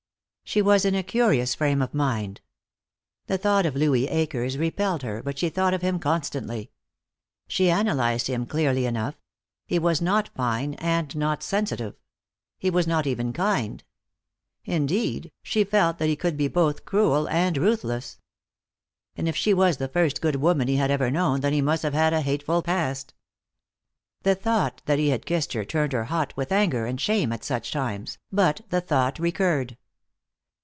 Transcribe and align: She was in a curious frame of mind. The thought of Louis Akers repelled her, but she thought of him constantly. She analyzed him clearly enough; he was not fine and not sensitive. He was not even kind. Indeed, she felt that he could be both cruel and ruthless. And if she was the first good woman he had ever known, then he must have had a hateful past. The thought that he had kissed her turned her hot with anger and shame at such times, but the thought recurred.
She 0.51 0.61
was 0.61 0.83
in 0.83 0.95
a 0.95 1.01
curious 1.01 1.55
frame 1.55 1.81
of 1.81 1.93
mind. 1.93 2.41
The 3.27 3.37
thought 3.37 3.65
of 3.65 3.73
Louis 3.73 4.09
Akers 4.09 4.57
repelled 4.57 5.01
her, 5.01 5.23
but 5.23 5.39
she 5.39 5.47
thought 5.47 5.73
of 5.73 5.81
him 5.81 5.97
constantly. 5.97 6.71
She 7.47 7.69
analyzed 7.69 8.27
him 8.27 8.45
clearly 8.45 8.85
enough; 8.85 9.15
he 9.65 9.79
was 9.79 10.01
not 10.01 10.27
fine 10.35 10.73
and 10.73 11.15
not 11.15 11.41
sensitive. 11.41 11.95
He 12.59 12.69
was 12.69 12.85
not 12.85 13.07
even 13.07 13.31
kind. 13.31 13.81
Indeed, 14.65 15.31
she 15.41 15.63
felt 15.63 15.99
that 15.99 16.09
he 16.09 16.17
could 16.17 16.35
be 16.35 16.49
both 16.49 16.83
cruel 16.83 17.29
and 17.29 17.55
ruthless. 17.55 18.19
And 19.15 19.29
if 19.29 19.37
she 19.37 19.53
was 19.53 19.77
the 19.77 19.87
first 19.87 20.19
good 20.19 20.35
woman 20.35 20.67
he 20.67 20.75
had 20.75 20.91
ever 20.91 21.09
known, 21.09 21.39
then 21.39 21.53
he 21.53 21.61
must 21.61 21.83
have 21.83 21.93
had 21.93 22.11
a 22.11 22.19
hateful 22.19 22.61
past. 22.61 23.13
The 24.23 24.35
thought 24.35 24.81
that 24.85 24.99
he 24.99 25.11
had 25.11 25.25
kissed 25.25 25.53
her 25.53 25.63
turned 25.63 25.93
her 25.93 26.03
hot 26.05 26.35
with 26.35 26.51
anger 26.51 26.85
and 26.87 26.99
shame 26.99 27.31
at 27.31 27.45
such 27.45 27.71
times, 27.71 28.17
but 28.33 28.59
the 28.67 28.81
thought 28.81 29.17
recurred. 29.17 29.77